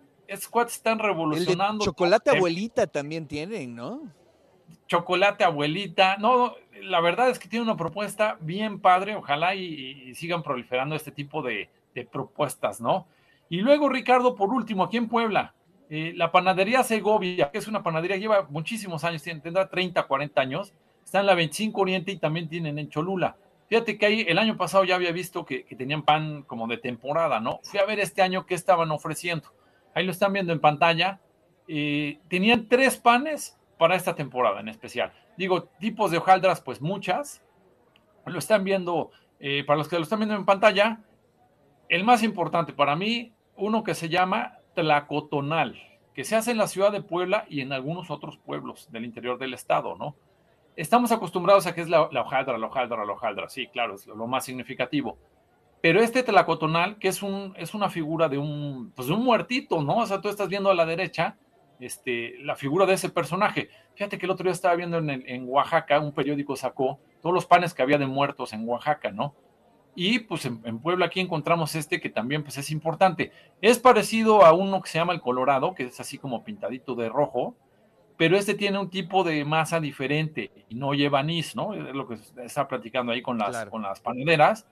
cuates 0.50 0.76
están 0.76 1.00
revolucionando. 1.00 1.84
chocolate 1.84 2.32
abuelita 2.32 2.88
también 2.88 3.28
tienen, 3.28 3.76
¿no? 3.76 4.02
Chocolate 4.88 5.44
abuelita. 5.44 6.18
No, 6.18 6.56
la 6.82 7.00
verdad 7.02 7.30
es 7.30 7.40
que 7.40 7.48
tiene 7.48 7.64
una 7.64 7.78
propuesta 7.78 8.38
bien 8.42 8.80
padre. 8.80 9.16
Ojalá 9.16 9.56
y, 9.56 10.10
y 10.10 10.16
sigan 10.16 10.44
proliferando 10.44 10.96
este 10.96 11.12
tipo 11.12 11.42
de, 11.42 11.70
de, 11.94 12.06
propuestas, 12.06 12.82
¿no? 12.82 13.08
Y 13.50 13.58
luego, 13.58 13.90
Ricardo, 13.90 14.36
por 14.36 14.50
último, 14.50 14.84
aquí 14.84 14.98
en 14.98 15.08
Puebla, 15.08 15.54
eh, 15.90 16.14
la 16.16 16.32
panadería 16.32 16.84
Segovia, 16.84 17.52
que 17.52 17.60
es 17.60 17.68
una 17.68 17.84
panadería 17.84 18.16
que 18.16 18.22
lleva 18.22 18.48
muchísimos 18.50 19.04
años, 19.04 19.22
tendrá 19.24 19.70
30, 19.70 20.04
40 20.04 20.42
años, 20.42 20.74
está 21.04 21.20
en 21.20 21.28
la 21.28 21.36
25 21.36 21.82
Oriente 21.82 22.12
y 22.12 22.18
también 22.18 22.50
tienen 22.50 22.80
en 22.80 22.90
Cholula. 22.90 23.36
Fíjate 23.68 23.98
que 23.98 24.06
ahí 24.06 24.26
el 24.28 24.38
año 24.40 24.58
pasado 24.58 24.84
ya 24.84 24.96
había 24.96 25.12
visto 25.12 25.46
que, 25.46 25.64
que 25.66 25.76
tenían 25.76 26.04
pan 26.04 26.44
como 26.44 26.68
de 26.68 26.78
temporada, 26.78 27.40
¿no? 27.40 27.60
Fui 27.64 27.80
a 27.80 27.86
ver 27.86 28.00
este 28.00 28.22
año 28.22 28.46
qué 28.46 28.56
estaban 28.56 28.92
ofreciendo. 28.92 29.50
Ahí 29.94 30.06
lo 30.06 30.12
están 30.12 30.34
viendo 30.34 30.54
en 30.54 30.60
pantalla. 30.60 31.20
Tenían 31.68 32.68
tres 32.68 32.98
panes 32.98 33.58
para 33.78 33.96
esta 33.96 34.16
temporada 34.16 34.60
en 34.60 34.70
especial. 34.70 35.12
Digo, 35.38 35.64
tipos 35.80 36.12
de 36.12 36.18
hojaldras, 36.18 36.62
pues 36.62 36.82
muchas. 36.82 37.44
Lo 38.26 38.40
están 38.40 38.64
viendo, 38.64 39.12
eh, 39.40 39.64
para 39.66 39.78
los 39.78 39.88
que 39.88 39.98
lo 39.98 40.04
están 40.04 40.20
viendo 40.20 40.36
en 40.36 40.46
pantalla, 40.46 41.02
el 41.90 42.04
más 42.04 42.24
importante 42.24 42.74
para 42.74 42.96
mí, 42.96 43.34
uno 43.58 43.84
que 43.84 43.96
se 43.96 44.10
llama 44.10 44.60
tlacotonal, 44.76 45.76
que 46.14 46.24
se 46.24 46.36
hace 46.36 46.52
en 46.52 46.58
la 46.58 46.68
ciudad 46.68 46.92
de 46.92 47.02
Puebla 47.02 47.46
y 47.50 47.62
en 47.62 47.74
algunos 47.74 48.10
otros 48.10 48.38
pueblos 48.38 48.90
del 48.92 49.06
interior 49.06 49.38
del 49.38 49.54
estado, 49.54 49.96
¿no? 49.96 50.16
Estamos 50.76 51.12
acostumbrados 51.12 51.68
a 51.68 51.76
que 51.76 51.82
es 51.82 51.90
la, 51.90 52.02
hojaldra, 52.02 52.58
la 52.58 52.68
hojaldra, 52.68 53.06
la 53.06 53.12
hojaldra, 53.12 53.50
sí, 53.50 53.68
claro, 53.68 53.96
es 53.96 54.08
lo 54.08 54.26
más 54.26 54.46
significativo. 54.46 55.18
Pero 55.84 56.00
este 56.00 56.24
tlacotonal, 56.24 56.98
que 56.98 57.10
es, 57.10 57.22
un, 57.22 57.54
es 57.58 57.74
una 57.74 57.90
figura 57.90 58.30
de 58.30 58.38
un, 58.38 58.94
pues 58.96 59.10
de 59.10 59.14
un 59.16 59.22
muertito, 59.22 59.84
¿no? 59.84 59.98
O 59.98 60.06
sea, 60.06 60.22
tú 60.22 60.30
estás 60.30 60.48
viendo 60.48 60.70
a 60.70 60.74
la 60.74 60.86
derecha 60.86 61.36
este, 61.82 62.36
la 62.40 62.56
figura 62.56 62.86
de 62.86 62.94
ese 62.94 63.10
personaje. 63.10 63.68
Fíjate 63.94 64.18
que 64.18 64.26
el 64.26 64.32
otro 64.32 64.46
día 64.46 64.54
estaba 64.54 64.76
viendo 64.76 65.00
en, 65.00 65.10
en, 65.10 65.46
Oaxaca, 65.46 66.00
un 66.00 66.14
periódico 66.14 66.56
sacó 66.56 67.02
todos 67.22 67.36
los 67.36 67.46
panes 67.46 67.74
que 67.74 67.82
había 67.82 67.98
de 67.98 68.08
muertos 68.08 68.54
en 68.54 68.66
Oaxaca, 68.66 69.12
¿no? 69.12 69.36
Y 69.94 70.20
pues 70.20 70.46
en, 70.46 70.62
en, 70.64 70.80
Puebla 70.80 71.08
aquí 71.08 71.20
encontramos 71.20 71.76
este 71.76 72.00
que 72.00 72.10
también 72.10 72.44
pues 72.44 72.58
es 72.58 72.72
importante. 72.72 73.34
Es 73.60 73.78
parecido 73.78 74.46
a 74.46 74.54
uno 74.54 74.82
que 74.82 74.90
se 74.90 75.00
llama 75.00 75.12
el 75.12 75.20
Colorado, 75.20 75.76
que 75.76 75.84
es 75.84 76.00
así 76.00 76.18
como 76.18 76.46
pintadito 76.46 76.96
de 76.96 77.10
rojo, 77.10 77.58
pero 78.16 78.38
este 78.38 78.54
tiene 78.54 78.80
un 78.80 78.90
tipo 78.90 79.26
de 79.26 79.44
masa 79.44 79.82
diferente 79.82 80.50
y 80.70 80.76
no 80.76 80.94
lleva 80.94 81.20
anís, 81.20 81.58
¿no? 81.58 81.74
Es 81.74 81.94
lo 81.94 82.08
que 82.08 82.20
está 82.38 82.70
platicando 82.70 83.12
ahí 83.12 83.22
con 83.22 83.38
las, 83.38 83.50
claro. 83.50 83.72
con 83.72 83.82
las 83.82 84.00
panaderas. 84.00 84.66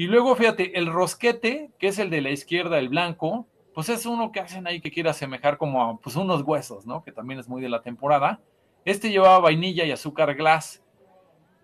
Y 0.00 0.06
luego, 0.06 0.34
fíjate, 0.34 0.78
el 0.78 0.86
rosquete, 0.86 1.72
que 1.78 1.88
es 1.88 1.98
el 1.98 2.08
de 2.08 2.22
la 2.22 2.30
izquierda, 2.30 2.78
el 2.78 2.88
blanco, 2.88 3.46
pues 3.74 3.90
es 3.90 4.06
uno 4.06 4.32
que 4.32 4.40
hacen 4.40 4.66
ahí 4.66 4.80
que 4.80 4.90
quiere 4.90 5.10
asemejar 5.10 5.58
como 5.58 5.82
a, 5.82 5.98
pues 5.98 6.16
unos 6.16 6.40
huesos, 6.40 6.86
¿no? 6.86 7.04
Que 7.04 7.12
también 7.12 7.38
es 7.38 7.50
muy 7.50 7.60
de 7.60 7.68
la 7.68 7.82
temporada. 7.82 8.40
Este 8.86 9.10
llevaba 9.10 9.40
vainilla 9.40 9.84
y 9.84 9.92
azúcar 9.92 10.34
glass. 10.36 10.82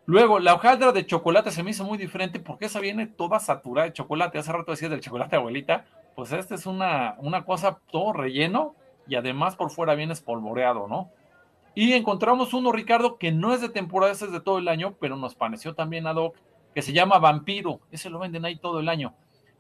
Luego, 0.05 0.39
la 0.39 0.53
hojaldra 0.53 0.93
de 0.93 1.07
chocolate 1.07 1.51
se 1.51 1.63
me 1.63 1.71
hizo 1.71 1.85
muy 1.85 1.97
diferente 1.97 2.39
porque 2.39 2.67
esa 2.67 2.79
viene 2.79 3.07
toda 3.07 3.41
saturada 3.41 3.87
de 3.87 3.95
chocolate. 3.95 4.37
Hace 4.37 4.53
rato 4.53 4.73
decías 4.73 4.91
del 4.91 5.01
chocolate 5.01 5.37
abuelita. 5.37 5.87
Pues 6.15 6.31
este 6.33 6.57
es 6.57 6.67
una, 6.67 7.15
una 7.17 7.43
cosa 7.47 7.79
todo 7.91 8.13
relleno 8.13 8.75
y 9.09 9.15
además 9.15 9.57
por 9.57 9.71
fuera 9.71 9.95
viene 9.95 10.13
espolvoreado, 10.13 10.89
¿no? 10.89 11.11
Y 11.75 11.95
encontramos 11.95 12.53
uno, 12.53 12.71
Ricardo, 12.71 13.17
que 13.17 13.33
no 13.33 13.55
es 13.55 13.63
de 13.63 13.71
temporada, 13.71 14.13
ese 14.13 14.27
es 14.27 14.33
de 14.33 14.41
todo 14.41 14.59
el 14.59 14.69
año, 14.69 14.95
pero 15.01 15.17
nos 15.17 15.35
pareció 15.35 15.75
también 15.75 16.07
ad 16.07 16.17
hoc, 16.17 16.37
que 16.77 16.83
se 16.83 16.93
llama 16.93 17.19
Vampiro. 17.19 17.81
Ese 17.91 18.11
lo 18.11 18.19
venden 18.19 18.45
ahí 18.45 18.57
todo 18.57 18.81
el 18.81 18.91
año. 18.91 19.15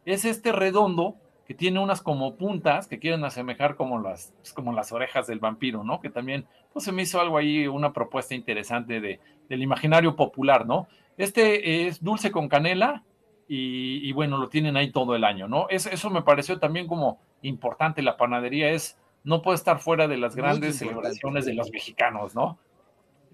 Es 0.05 0.27
este 0.27 0.53
redondo 0.53 1.17
que 1.47 1.55
tiene 1.55 1.81
unas 1.81 2.03
como 2.03 2.37
puntas 2.37 2.89
que 2.89 2.99
quieren 2.99 3.25
asemejar 3.25 3.75
como 3.77 3.99
las, 3.99 4.35
pues 4.37 4.53
como 4.53 4.75
las 4.75 4.93
orejas 4.93 5.27
del 5.27 5.39
vampiro, 5.39 5.83
¿no? 5.83 5.99
Que 6.03 6.11
también, 6.11 6.45
pues 6.75 6.85
se 6.85 6.93
me 6.93 7.01
hizo 7.01 7.19
algo 7.19 7.39
ahí, 7.39 7.69
una 7.69 7.95
propuesta 7.95 8.35
interesante 8.35 9.01
de, 9.01 9.19
del 9.49 9.63
imaginario 9.63 10.15
popular, 10.15 10.67
¿no? 10.67 10.89
Este 11.17 11.87
es 11.87 12.05
dulce 12.05 12.31
con 12.31 12.51
canela 12.51 13.03
y, 13.49 14.07
y 14.07 14.13
bueno, 14.13 14.37
lo 14.37 14.51
tienen 14.51 14.77
ahí 14.77 14.93
todo 14.93 15.17
el 15.17 15.25
año, 15.25 15.49
¿no? 15.49 15.71
Es, 15.71 15.87
eso 15.87 16.11
me 16.11 16.21
pareció 16.21 16.59
también 16.59 16.87
como 16.87 17.19
importante, 17.41 18.03
la 18.03 18.19
panadería 18.19 18.73
es, 18.73 18.99
no 19.25 19.41
puede 19.41 19.57
estar 19.57 19.79
fuera 19.79 20.07
de 20.07 20.19
las 20.19 20.37
grandes 20.37 20.77
celebraciones 20.77 21.47
de 21.47 21.55
los 21.55 21.71
mexicanos, 21.71 22.35
¿no? 22.35 22.59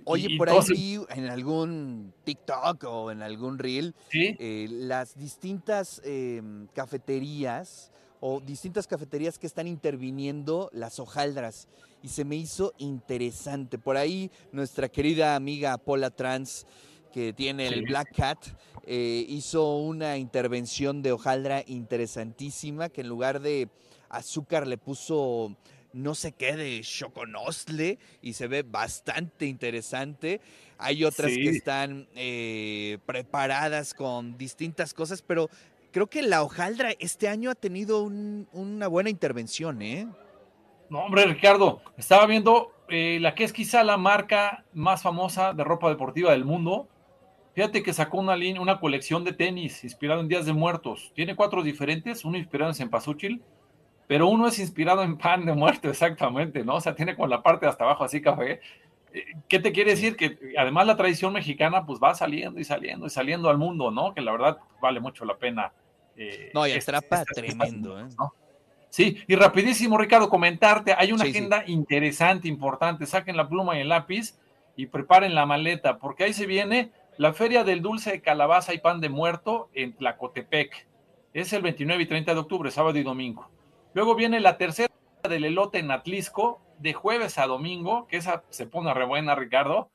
Oye, 0.04 0.28
y, 0.30 0.38
por 0.38 0.50
ahí 0.50 0.58
vi 0.70 1.00
en 1.10 1.26
algún 1.26 2.12
TikTok 2.24 2.84
o 2.84 3.10
en 3.10 3.22
algún 3.22 3.58
reel 3.58 3.94
¿Sí? 4.10 4.36
eh, 4.38 4.66
las 4.70 5.16
distintas 5.16 6.00
eh, 6.04 6.42
cafeterías 6.74 7.90
o 8.20 8.40
distintas 8.40 8.86
cafeterías 8.86 9.38
que 9.38 9.46
están 9.46 9.66
interviniendo 9.66 10.70
las 10.72 11.00
hojaldras 11.00 11.68
y 12.02 12.08
se 12.08 12.24
me 12.24 12.36
hizo 12.36 12.72
interesante. 12.78 13.78
Por 13.78 13.96
ahí 13.96 14.30
nuestra 14.52 14.88
querida 14.88 15.34
amiga 15.34 15.76
Paula 15.78 16.10
Trans, 16.10 16.66
que 17.12 17.32
tiene 17.32 17.66
el 17.66 17.80
sí. 17.80 17.84
Black 17.86 18.14
Cat, 18.14 18.46
eh, 18.84 19.24
hizo 19.28 19.76
una 19.76 20.18
intervención 20.18 21.02
de 21.02 21.12
hojaldra 21.12 21.62
interesantísima 21.66 22.88
que 22.88 23.02
en 23.02 23.08
lugar 23.08 23.40
de 23.40 23.68
azúcar 24.08 24.66
le 24.66 24.78
puso 24.78 25.56
no 25.92 26.14
sé 26.14 26.32
qué 26.32 26.56
de 26.56 26.80
choconostle 26.82 27.98
y 28.20 28.32
se 28.32 28.48
ve 28.48 28.62
bastante 28.62 29.46
interesante. 29.46 30.40
Hay 30.78 31.04
otras 31.04 31.32
sí. 31.32 31.42
que 31.42 31.48
están 31.50 32.08
eh, 32.14 32.98
preparadas 33.06 33.94
con 33.94 34.36
distintas 34.36 34.94
cosas, 34.94 35.22
pero 35.22 35.48
creo 35.92 36.08
que 36.08 36.22
la 36.22 36.42
hojaldra 36.42 36.90
este 36.98 37.28
año 37.28 37.50
ha 37.50 37.54
tenido 37.54 38.02
un, 38.02 38.48
una 38.52 38.88
buena 38.88 39.10
intervención, 39.10 39.82
¿eh? 39.82 40.08
No, 40.90 41.04
hombre, 41.04 41.24
Ricardo, 41.24 41.80
estaba 41.96 42.26
viendo 42.26 42.72
eh, 42.88 43.18
la 43.20 43.34
que 43.34 43.44
es 43.44 43.52
quizá 43.52 43.82
la 43.82 43.96
marca 43.96 44.64
más 44.74 45.02
famosa 45.02 45.54
de 45.54 45.64
ropa 45.64 45.88
deportiva 45.88 46.32
del 46.32 46.44
mundo. 46.44 46.88
Fíjate 47.54 47.82
que 47.82 47.92
sacó 47.92 48.18
una, 48.18 48.36
línea, 48.36 48.60
una 48.60 48.80
colección 48.80 49.24
de 49.24 49.32
tenis 49.32 49.84
inspirado 49.84 50.20
en 50.20 50.28
Días 50.28 50.44
de 50.44 50.52
Muertos. 50.52 51.12
Tiene 51.14 51.36
cuatro 51.36 51.62
diferentes, 51.62 52.24
uno 52.24 52.36
inspirado 52.36 52.70
en 52.70 52.74
Cempasúchil, 52.74 53.42
pero 54.06 54.26
uno 54.28 54.48
es 54.48 54.58
inspirado 54.58 55.02
en 55.02 55.16
pan 55.16 55.44
de 55.44 55.52
muerto, 55.52 55.88
exactamente, 55.90 56.64
¿no? 56.64 56.76
O 56.76 56.80
sea, 56.80 56.94
tiene 56.94 57.16
con 57.16 57.30
la 57.30 57.42
parte 57.42 57.66
de 57.66 57.70
hasta 57.70 57.84
abajo 57.84 58.04
así 58.04 58.20
café. 58.20 58.60
¿Qué 59.48 59.58
te 59.58 59.72
quiere 59.72 59.90
decir? 59.90 60.16
Que 60.16 60.38
además 60.56 60.86
la 60.86 60.96
tradición 60.96 61.34
mexicana 61.34 61.84
pues 61.84 62.00
va 62.02 62.14
saliendo 62.14 62.58
y 62.58 62.64
saliendo 62.64 63.06
y 63.06 63.10
saliendo 63.10 63.50
al 63.50 63.58
mundo, 63.58 63.90
¿no? 63.90 64.14
Que 64.14 64.22
la 64.22 64.32
verdad 64.32 64.58
vale 64.80 65.00
mucho 65.00 65.24
la 65.24 65.36
pena. 65.36 65.72
Eh, 66.16 66.50
no, 66.54 66.66
y 66.66 66.72
atrapa 66.72 67.22
este, 67.22 67.42
tremendo, 67.42 68.00
¿eh? 68.00 68.08
¿no? 68.18 68.32
Sí, 68.88 69.18
y 69.26 69.36
rapidísimo, 69.36 69.96
Ricardo, 69.96 70.28
comentarte, 70.28 70.94
hay 70.96 71.12
una 71.12 71.24
sí, 71.24 71.30
agenda 71.30 71.64
sí. 71.64 71.72
interesante, 71.72 72.46
importante, 72.46 73.06
saquen 73.06 73.38
la 73.38 73.48
pluma 73.48 73.78
y 73.78 73.80
el 73.80 73.88
lápiz 73.88 74.38
y 74.76 74.86
preparen 74.86 75.34
la 75.34 75.46
maleta, 75.46 75.98
porque 75.98 76.24
ahí 76.24 76.34
se 76.34 76.44
viene 76.44 76.90
la 77.16 77.32
Feria 77.32 77.64
del 77.64 77.82
Dulce 77.82 78.12
de 78.12 78.20
Calabaza 78.20 78.74
y 78.74 78.78
Pan 78.78 79.00
de 79.00 79.08
Muerto 79.08 79.70
en 79.72 79.94
Tlacotepec. 79.94 80.86
Es 81.32 81.52
el 81.54 81.62
29 81.62 82.02
y 82.02 82.06
30 82.06 82.34
de 82.34 82.40
octubre, 82.40 82.70
sábado 82.70 82.98
y 82.98 83.02
domingo. 83.02 83.48
Luego 83.94 84.14
viene 84.14 84.40
la 84.40 84.56
tercera 84.56 84.92
del 85.28 85.44
elote 85.44 85.78
en 85.78 85.90
Atlisco, 85.90 86.60
de 86.78 86.92
jueves 86.94 87.38
a 87.38 87.46
domingo, 87.46 88.06
que 88.08 88.16
esa 88.16 88.44
se 88.50 88.66
pone 88.66 88.92
re 88.92 89.04
buena, 89.04 89.34
Ricardo. 89.34 89.90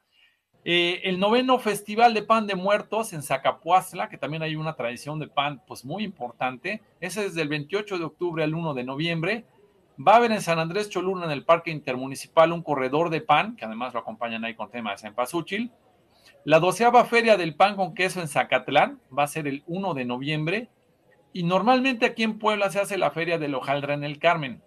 Eh, 0.63 1.01
el 1.03 1.19
noveno 1.19 1.59
Festival 1.59 2.13
de 2.13 2.23
Pan 2.23 2.45
de 2.45 2.55
Muertos 2.55 3.13
en 3.13 3.23
Zacapuazla, 3.23 4.09
que 4.09 4.17
también 4.17 4.43
hay 4.43 4.55
una 4.55 4.75
tradición 4.75 5.19
de 5.19 5.27
pan 5.27 5.61
pues 5.65 5.85
muy 5.85 6.03
importante. 6.03 6.81
Ese 6.99 7.25
es 7.25 7.35
del 7.35 7.47
28 7.47 7.97
de 7.97 8.03
octubre 8.03 8.43
al 8.43 8.53
1 8.53 8.73
de 8.73 8.83
noviembre. 8.83 9.45
Va 10.05 10.13
a 10.13 10.15
haber 10.17 10.31
en 10.31 10.41
San 10.41 10.59
Andrés 10.59 10.89
Cholula, 10.89 11.25
en 11.25 11.31
el 11.31 11.45
Parque 11.45 11.71
Intermunicipal, 11.71 12.51
un 12.51 12.61
corredor 12.61 13.09
de 13.09 13.21
pan, 13.21 13.55
que 13.55 13.65
además 13.65 13.93
lo 13.93 14.01
acompañan 14.01 14.45
ahí 14.45 14.55
con 14.55 14.69
tema 14.69 14.91
de 14.91 14.97
Cempasúchil. 14.97 15.71
La 16.43 16.59
doceava 16.59 17.05
Feria 17.05 17.37
del 17.37 17.55
Pan 17.55 17.75
con 17.75 17.93
Queso 17.93 18.21
en 18.21 18.27
Zacatlán 18.27 18.99
va 19.17 19.23
a 19.23 19.27
ser 19.27 19.47
el 19.47 19.63
1 19.67 19.93
de 19.93 20.05
noviembre. 20.05 20.69
Y 21.37 21.43
normalmente 21.43 22.07
aquí 22.07 22.23
en 22.23 22.39
Puebla 22.39 22.71
se 22.71 22.79
hace 22.79 22.97
la 22.97 23.11
Feria 23.11 23.37
del 23.37 23.53
Hojaldra 23.53 23.93
en 23.93 24.03
el 24.03 24.17
Carmen. 24.17 24.63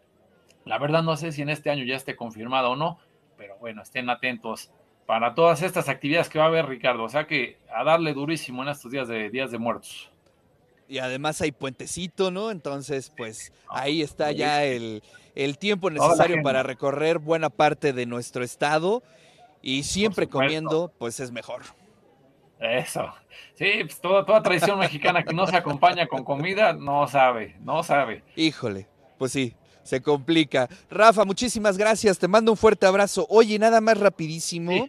La 0.64 0.78
verdad 0.78 1.02
no 1.02 1.16
sé 1.16 1.32
si 1.32 1.42
en 1.42 1.48
este 1.48 1.68
año 1.68 1.84
ya 1.84 1.96
esté 1.96 2.14
confirmado 2.14 2.70
o 2.70 2.76
no, 2.76 3.00
pero 3.36 3.56
bueno, 3.58 3.82
estén 3.82 4.08
atentos 4.08 4.70
para 5.04 5.34
todas 5.34 5.62
estas 5.62 5.88
actividades 5.88 6.28
que 6.28 6.38
va 6.38 6.44
a 6.44 6.46
haber 6.46 6.66
Ricardo. 6.66 7.02
O 7.02 7.08
sea 7.08 7.26
que 7.26 7.58
a 7.74 7.82
darle 7.82 8.14
durísimo 8.14 8.62
en 8.62 8.68
estos 8.68 8.92
días 8.92 9.08
de 9.08 9.30
días 9.30 9.50
de 9.50 9.58
muertos. 9.58 10.12
Y 10.86 10.98
además 10.98 11.40
hay 11.40 11.50
puentecito, 11.50 12.30
¿no? 12.30 12.52
Entonces, 12.52 13.12
pues 13.16 13.52
ahí 13.68 14.00
está 14.00 14.30
ya 14.30 14.64
el, 14.64 15.02
el 15.34 15.58
tiempo 15.58 15.90
necesario 15.90 16.40
para 16.40 16.62
recorrer 16.62 17.18
buena 17.18 17.50
parte 17.50 17.92
de 17.92 18.06
nuestro 18.06 18.44
estado 18.44 19.02
y 19.60 19.82
siempre 19.82 20.28
comiendo, 20.28 20.92
pues 21.00 21.18
es 21.18 21.32
mejor. 21.32 21.62
Eso. 22.60 23.12
Sí, 23.54 23.70
pues 23.82 24.00
toda, 24.00 24.24
toda 24.24 24.42
tradición 24.42 24.78
mexicana 24.78 25.22
que 25.22 25.34
no 25.34 25.46
se 25.46 25.56
acompaña 25.56 26.06
con 26.06 26.24
comida, 26.24 26.72
no 26.72 27.08
sabe, 27.08 27.56
no 27.60 27.82
sabe. 27.82 28.22
Híjole, 28.36 28.86
pues 29.18 29.32
sí, 29.32 29.54
se 29.82 30.00
complica. 30.00 30.68
Rafa, 30.90 31.24
muchísimas 31.24 31.76
gracias, 31.76 32.18
te 32.18 32.28
mando 32.28 32.52
un 32.52 32.56
fuerte 32.56 32.86
abrazo. 32.86 33.26
Oye, 33.30 33.58
nada 33.58 33.80
más 33.80 33.98
rapidísimo. 33.98 34.88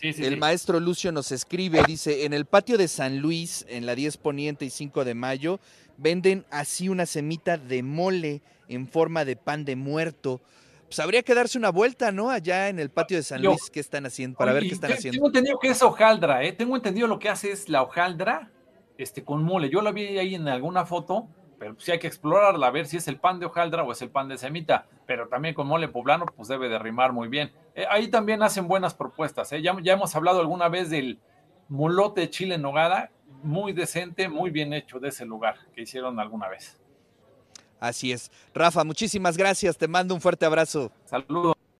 el 0.00 0.36
maestro 0.36 0.78
Lucio 0.78 1.10
nos 1.10 1.32
escribe, 1.32 1.82
dice, 1.86 2.26
en 2.26 2.32
el 2.32 2.44
patio 2.44 2.76
de 2.76 2.88
San 2.88 3.18
Luis, 3.18 3.64
en 3.68 3.86
la 3.86 3.94
10 3.94 4.18
Poniente 4.18 4.64
y 4.64 4.70
5 4.70 5.04
de 5.04 5.14
Mayo, 5.14 5.58
venden 5.96 6.44
así 6.50 6.88
una 6.88 7.06
semita 7.06 7.56
de 7.56 7.82
mole 7.82 8.42
en 8.68 8.88
forma 8.88 9.24
de 9.24 9.36
pan 9.36 9.64
de 9.64 9.76
muerto. 9.76 10.40
Pues 10.86 11.00
habría 11.00 11.22
que 11.22 11.34
darse 11.34 11.58
una 11.58 11.70
vuelta, 11.70 12.12
¿no? 12.12 12.30
Allá 12.30 12.68
en 12.68 12.78
el 12.78 12.90
patio 12.90 13.16
de 13.16 13.22
San 13.22 13.42
Luis, 13.42 13.70
¿qué 13.70 13.80
están 13.80 14.06
haciendo? 14.06 14.38
Para 14.38 14.52
ver 14.52 14.62
qué 14.62 14.74
están 14.74 14.92
haciendo. 14.92 15.16
Tengo 15.16 15.26
entendido 15.26 15.58
que 15.58 15.68
es 15.68 15.82
hojaldra, 15.82 16.44
¿eh? 16.44 16.52
Tengo 16.52 16.76
entendido 16.76 17.08
lo 17.08 17.18
que 17.18 17.28
hace 17.28 17.50
es 17.50 17.68
la 17.68 17.82
hojaldra 17.82 18.50
este, 18.96 19.24
con 19.24 19.42
mole. 19.42 19.68
Yo 19.68 19.82
la 19.82 19.90
vi 19.90 20.18
ahí 20.18 20.36
en 20.36 20.46
alguna 20.46 20.86
foto, 20.86 21.26
pero 21.58 21.74
sí 21.78 21.90
hay 21.90 21.98
que 21.98 22.06
explorarla, 22.06 22.68
a 22.68 22.70
ver 22.70 22.86
si 22.86 22.98
es 22.98 23.08
el 23.08 23.18
pan 23.18 23.40
de 23.40 23.46
hojaldra 23.46 23.82
o 23.82 23.90
es 23.90 24.00
el 24.00 24.10
pan 24.10 24.28
de 24.28 24.38
semita. 24.38 24.86
Pero 25.06 25.28
también 25.28 25.54
con 25.54 25.66
mole 25.66 25.88
poblano, 25.88 26.24
pues 26.26 26.48
debe 26.48 26.68
de 26.68 26.78
rimar 26.78 27.12
muy 27.12 27.28
bien. 27.28 27.52
Eh, 27.74 27.84
ahí 27.90 28.08
también 28.08 28.42
hacen 28.42 28.68
buenas 28.68 28.94
propuestas, 28.94 29.52
¿eh? 29.52 29.62
Ya, 29.62 29.76
ya 29.82 29.94
hemos 29.94 30.14
hablado 30.14 30.40
alguna 30.40 30.68
vez 30.68 30.88
del 30.88 31.18
molote 31.68 32.20
de 32.22 32.30
chile 32.30 32.54
en 32.54 32.62
nogada, 32.62 33.10
muy 33.42 33.72
decente, 33.72 34.28
muy 34.28 34.50
bien 34.50 34.72
hecho 34.72 35.00
de 35.00 35.08
ese 35.08 35.24
lugar 35.24 35.56
que 35.74 35.82
hicieron 35.82 36.20
alguna 36.20 36.48
vez. 36.48 36.80
Así 37.80 38.12
es. 38.12 38.30
Rafa, 38.54 38.84
muchísimas 38.84 39.36
gracias. 39.36 39.76
Te 39.76 39.88
mando 39.88 40.14
un 40.14 40.20
fuerte 40.20 40.46
abrazo. 40.46 40.90
Saludos. 41.04 41.54